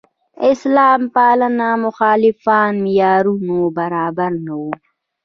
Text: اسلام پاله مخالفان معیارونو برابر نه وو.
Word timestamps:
اسلام 0.51 1.01
پاله 1.15 1.47
مخالفان 1.85 2.71
معیارونو 2.83 3.57
برابر 3.77 4.31
نه 4.45 4.53
وو. 4.61 4.71